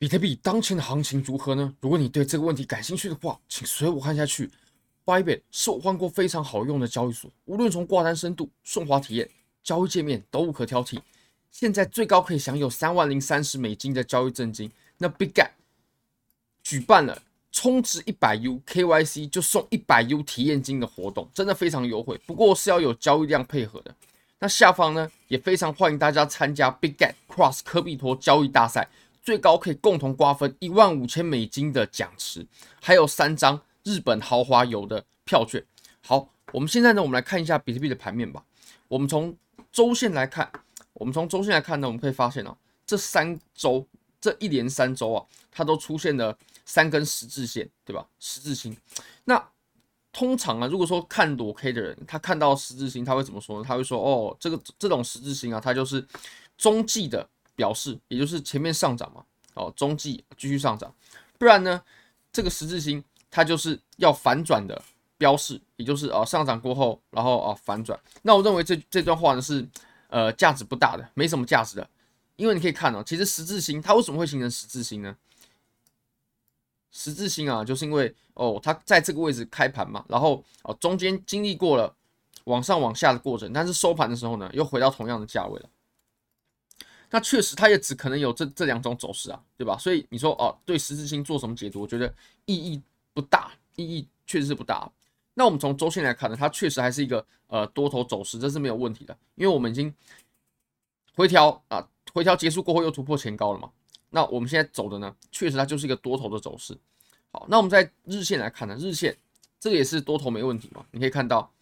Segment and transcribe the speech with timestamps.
[0.00, 1.74] 比特币当前的行情如何呢？
[1.78, 4.50] 如果你对这个问题感兴趣的话，请随我看下去。
[5.04, 9.28] Bybit 是我换过非常好用的交易所，无论从挂单深度、顺滑体验、
[9.62, 10.98] 交易界面都无可挑剔。
[11.50, 14.72] 现在最高可以享有三万零三十美金的交易赠金。
[14.96, 15.50] 那 BigGet
[16.62, 17.20] 举办了
[17.52, 22.16] 充值一百 U KYC 就送一百 U 体验金的活动，真的非常优惠。
[22.24, 23.94] 不过是要有交易量配合的。
[24.38, 28.88] 那下方呢也非常欢迎大家参加 BigGet Cross 科比托交易大赛。
[29.22, 32.46] 最高可以共同瓜分一万五千美金的奖池，
[32.80, 35.64] 还有三张日本豪华游的票券。
[36.02, 38.42] 好，我们现在呢，我们来看一下比特币的盘面吧。
[38.88, 39.36] 我们从
[39.70, 40.50] 周线来看，
[40.94, 43.86] 我们从周线来看呢，我们可以发现啊，这三周
[44.20, 48.06] 这一连三周啊，它都出现了三根十字线，对吧？
[48.18, 48.76] 十字星。
[49.24, 49.50] 那
[50.12, 53.64] 通常啊，如果说看裸 K 的人，他看到十字星，他会怎么说呢？
[53.68, 56.04] 他会说，哦，这个这种十字星啊，它就是
[56.56, 57.28] 中继的。
[57.60, 60.90] 表示，也就是前面上涨嘛，哦，中继继续上涨，
[61.36, 61.82] 不然呢，
[62.32, 64.82] 这个十字星它就是要反转的
[65.18, 68.00] 标示，也就是啊上涨过后，然后啊反转。
[68.22, 69.68] 那我认为这这段话呢是
[70.08, 71.86] 呃价值不大的，没什么价值的，
[72.36, 75.14] 因为你可以看哦，其实十字星它为什么会形成十字星呢？
[76.90, 81.94] 十字星啊，就是因为哦它在这个位置开盘嘛，然后哦中间经历过了
[82.44, 85.68] 往上往下的过程，但是收盘的时候呢又回到同样的价位了。
[87.10, 89.76] 那确实，它也只可能有这这两种走势啊，对吧？
[89.76, 91.80] 所以你说哦，对十字星做什么解读？
[91.80, 92.12] 我觉得
[92.46, 92.80] 意义
[93.12, 94.90] 不大，意义确实是不大。
[95.34, 99.92] 那我们从周线来看呢，它确实还是一个呃多头走势，这是没有问题的，因为我们已经
[101.14, 103.70] 回调啊，回调结束过后又突破前高了嘛。
[104.10, 106.78] 那我们现在走的呢，确实它就是一个多头的走势。
[107.32, 109.16] 好，那我们在日线来看呢，日线
[109.58, 110.84] 这个也是多头没问题嘛。
[110.92, 111.52] 你可以看到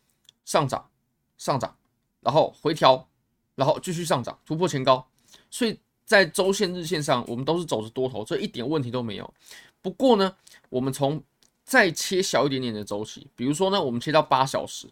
[0.45, 0.91] 上涨，
[1.39, 1.75] 上涨，
[2.21, 3.09] 然后回调，
[3.55, 5.09] 然后继续上涨，突破前高。
[5.51, 9.35] 所以在周线、日线上，我们都是走着多头，这一点问题都没有。
[9.81, 10.35] 不过呢，
[10.69, 11.23] 我们从
[11.65, 14.87] 再切小一点点的周期，比如说呢，我们切到八小时，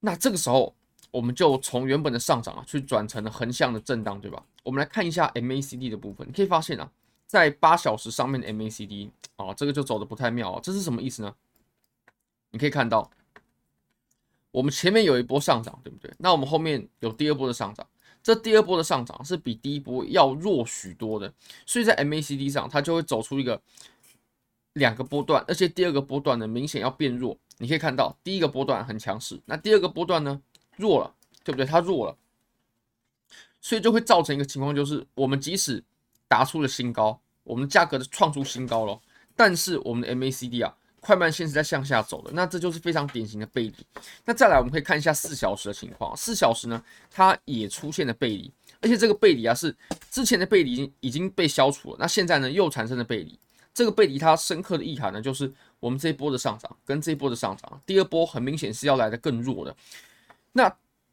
[0.00, 0.74] 那这个时候
[1.10, 4.44] 我们就从原本的上涨啊，去转成了横向的震荡，对吧？
[4.62, 6.90] 我们来看一下 MACD 的部分，你可以发现啊，
[7.26, 11.34] 在八小时上面的 MACD 啊，这个就走的不太妙啊，这是什么意思呢？
[12.50, 13.10] 你可以看到，
[14.50, 16.12] 我们前面有一波上涨，对不对？
[16.18, 17.86] 那我们后面有第二波的上涨。
[18.22, 21.32] 这第二波的上涨是比第一波要弱许多的，
[21.64, 23.60] 所以在 MACD 上它就会走出一个
[24.74, 27.36] 两个波段，而且第二个波段呢明显要变弱。
[27.58, 30.40] 你可以看到第一个波段很强势，那第二个波段呢
[30.76, 31.14] 弱了，
[31.44, 31.66] 对不对？
[31.66, 32.16] 它弱了，
[33.60, 35.82] 所以就会造成一个情况，就是我们即使
[36.28, 39.00] 达出了新高，我们价格的创出新高了，
[39.36, 40.76] 但是我们的 MACD 啊。
[41.00, 43.74] 快慢线是在向下走的，那这就是非常典型的背离。
[44.24, 46.14] 那再来，我们可以看一下四小时的情况。
[46.16, 49.74] 四小时呢，它也出现了背离，而且这个背离啊是
[50.10, 53.38] 之前的背离已经已经被消除了，那现在呢又产生了背离。
[53.72, 59.74] 这个背离它深刻的意涵呢，就是我们这一波的上涨跟这一波的上涨，第二波很明显是要来的更弱的。
[60.52, 60.70] 那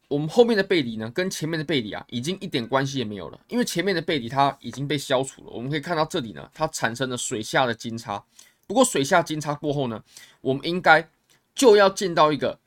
[0.07, 5.51] 我们后面的背离呢，跟前面的背离啊，已经一点关系也没有了，因为前面的背离它已经被消除了。
[5.51, 8.21] 我们可以看到这里呢，它产生了水下的金叉。
[8.67, 10.03] 不过水下金叉过后呢，
[10.41, 11.09] 我们应该
[11.55, 12.59] 就要见到一个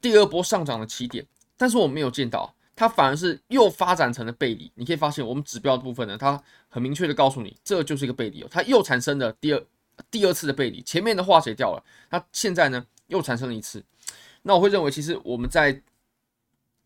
[0.00, 1.24] 第二波上涨的起点，
[1.56, 4.72] 但是我们没有见到，它反而是又发展成了背离。
[4.74, 9.62] 你可以发现，我们指标的部分呢，它很明确的告诉你，这就是一个背离哦，它又产生了第二
[10.10, 13.84] 第二次的背离，前面的化解掉了，它现在呢又产生了一次。
[14.42, 15.82] 那我会认为，其实我们在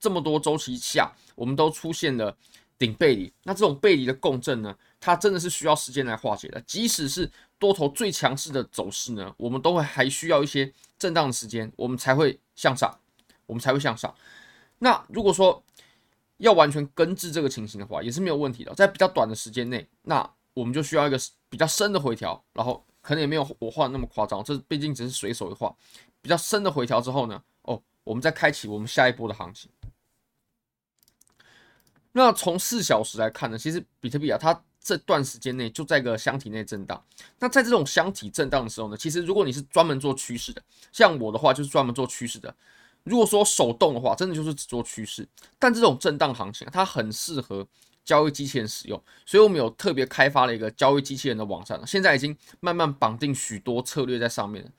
[0.01, 2.37] 这么多周期下，我们都出现了
[2.79, 7.31] 顶背离，那这种背离的共振呢，它真的是需要时间来化解的，即使是。
[7.61, 12.99] 多头最强势的走势呢，我们都会还需要一些震荡的时间，我们才会向上，
[13.45, 14.15] 我们才会向上。
[14.79, 15.63] 那如果说
[16.39, 18.75] 要完全根治这个情形的话，也是没有问题的。
[18.75, 25.77] 在比较短的时间内，那我们就需要一个比较深的回调，然后可能也没有我画的那么夸张，这毕竟只是随手一画。
[26.23, 29.71] 比较深的回调之后呢，哦，我们再开启我们下一波的行情。
[32.13, 34.63] 那从四小时来看呢，其实比特币啊，它。
[34.83, 37.03] 这段时间内就在个箱体内震荡。
[37.39, 42.55] 那在这种箱体震荡的时候呢，其实如果你是专门做趋势的，像我的话就是专门做趋势的。
[43.05, 45.27] 如果说手动的话，真的就是只做趋势。
[45.59, 47.67] 但这种震荡行情，它很适合
[48.05, 54.71] 交易机器人使用，所以我们有特别开发了一个交易机器人的网站，现在已经慢慢绑定许多策略在上面了。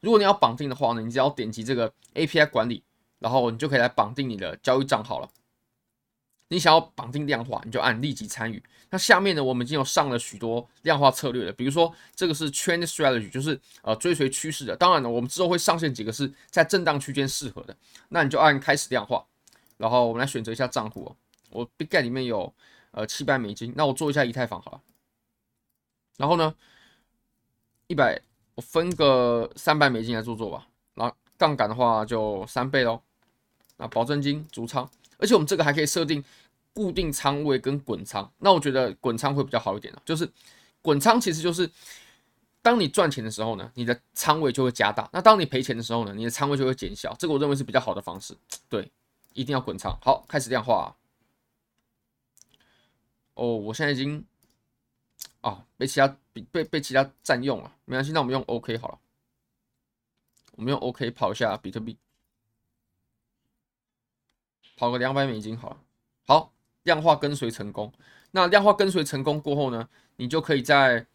[0.00, 2.82] 如果你要绑定的话呢，你只要点击这个 API 管理，
[3.20, 5.28] 然后你就可以来绑定你的交易账号了。
[6.52, 8.62] 你想要绑定量化，你就按立即参与。
[8.90, 14.76] 那下面呢，我们已经有上了许多量化策略了，比如说这个是 Trend Strategy，就是呃追随趋势的。
[14.76, 17.74] 当然了，我们之后会上线几个是在震荡区间适合的。
[18.10, 19.24] 那你就按开始量化，
[19.78, 21.16] 然后我们来选择一下账户哦。
[21.48, 22.52] 我 bigget 里面有
[22.90, 24.80] 呃七百美金，那我做一下以太坊好了。
[26.18, 26.54] 然后呢，
[27.86, 28.20] 一百
[28.54, 30.66] 我分个三百美金来做做吧。
[30.96, 33.00] 然后杠杆的话就三倍喽。
[33.78, 34.88] 啊，保证金逐仓，
[35.22, 36.22] 而且我们这个还可以设定
[36.74, 38.28] 固定仓位跟滚仓。
[38.38, 40.28] 那我觉得滚仓会比较好一点，就是
[40.82, 41.70] 滚仓其实就是
[42.60, 47.14] 当你赚钱的时候呢，你的仓位就会加大；那当你赔钱的时候呢，你的仓位就会减小。
[47.20, 48.36] 这个我认为是比较好的方式。
[48.68, 48.90] 对，
[49.32, 49.96] 一定要滚仓。
[50.02, 50.88] 好，开始量化啊。
[53.34, 54.24] 哦，我现在已经
[55.40, 58.98] 啊被其他被被被其他占用了，没关系，那我们用 OK 好了。
[60.56, 61.96] 我们用 OK 跑一下比特币。
[64.82, 65.76] 跑个两百美金好了，
[66.26, 66.52] 好，
[66.82, 67.92] 量化跟随成功。
[68.32, 71.06] 那量化跟随成功过后呢，你就可以在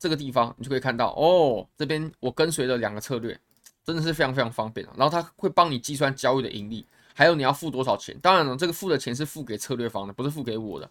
[0.00, 3.38] 这个地方，你就可以看到哦，这边我跟随了两个策略，
[3.84, 4.84] 真的是非常非常方便。
[4.96, 6.84] 然后它会帮你计算交易的盈利，
[7.14, 8.18] 还有你要付多少钱。
[8.18, 10.90] 当然了，这个付的钱是付给策略方的，不是付给我的。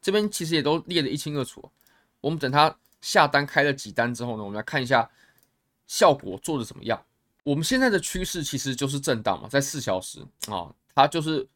[0.00, 1.68] 这边其实也都列得一清二楚。
[2.20, 5.10] 我们等它下单开了几单之后呢，我们来看一下
[5.88, 7.04] 效果做得怎么样。
[7.42, 10.72] 我们现在的趋势其实就是震荡嘛，在四小时啊。
[10.94, 11.46] 它就是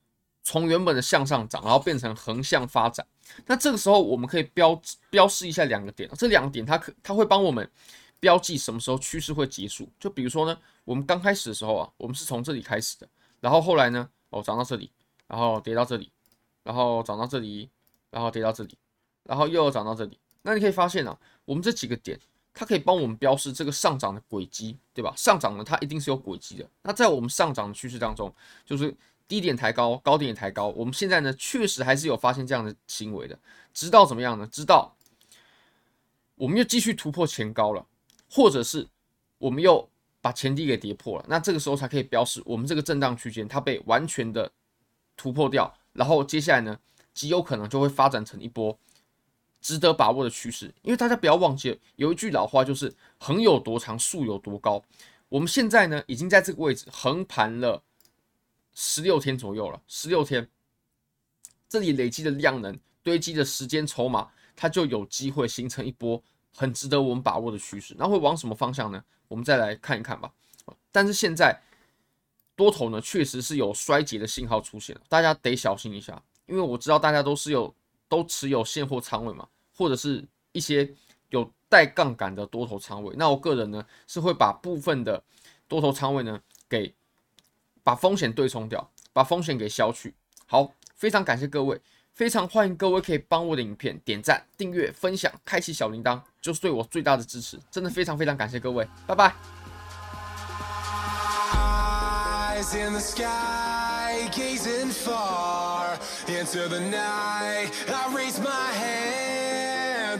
[0.43, 3.07] 从原本的向上涨，然后变成横向发展。
[3.47, 4.81] 那这个时候我们可以标
[5.11, 7.69] 标示一下两个点，这两个点它可它会帮我们
[8.21, 9.89] 标记什么时候趋势会结束。
[9.99, 13.09] 就比如说呢，我们刚开始的时候啊，我们是从这里开始的，
[13.41, 14.91] 然后后来呢，哦涨到这里，
[15.27, 16.11] 然后跌到这里，
[16.63, 17.69] 然后涨到这里，
[18.11, 18.79] 然后跌到这里，
[19.25, 20.19] 然后又涨到这里。
[20.43, 22.19] 那你可以发现啊，我们这几个点。
[22.59, 25.13] 它可以帮我们标示这个上涨的轨迹，对吧？
[25.15, 26.67] 上涨呢，它一定是有轨迹的。
[26.81, 28.35] 那在我们上涨的趋势当中，
[28.65, 28.97] 就是
[29.29, 30.69] 低点抬高，高点也抬高。
[30.69, 33.39] 我们现在呢，确实还是有发现这样的行为的。
[33.73, 34.47] 直到怎么样呢？
[34.51, 34.97] 直到
[36.35, 37.87] 我们又继续突破前高了，
[38.31, 38.87] 或者是
[39.39, 39.89] 我们又
[40.21, 44.51] 把前低给跌破了，那这个时候才可以标示我们这个震荡区间它被完全的
[45.17, 45.73] 突破掉。
[45.93, 46.79] 然后接下来呢，
[47.15, 48.79] 极有可能就会发展成一波。
[49.63, 54.81] 值得把握的趋势，因为大家不要忘记，有一句老话就是“横有多长，竖有多高”。
[55.29, 57.83] 我们现在呢，已经在这个位置横盘了
[58.77, 60.49] 十六天左右了，十六天，
[61.69, 66.23] 这里累积的量能、堆积的时间筹码，它就有机会形成一波
[66.55, 67.97] 很值得我们把握的趋势。
[67.99, 69.03] 那会往什么方向呢？
[69.27, 70.33] 我们再来看一看吧。
[70.93, 71.61] 但是现在
[72.55, 77.75] 多头呢，确实是有衰竭的信号出现，大家得小心一下，因为我知道大家都是有
[78.09, 79.49] 都持有现货仓位嘛。
[79.79, 80.91] 或者是一些
[81.29, 85.23] 有带杠杆的多头仓位，那我个人呢是会把部分的
[85.69, 86.95] 多头仓位呢给
[87.87, 90.13] 把风险对冲掉把风险给消去。
[90.45, 91.81] 好非常感谢各位
[92.13, 99.33] 非常欢迎各位可以帮我的影片点赞订阅分享开启小铃铛就是对我最大的支持真的非常非常感谢各位拜拜。
[102.57, 105.97] Eyes in the sky gazing far
[106.27, 109.66] into the night i raise my hand.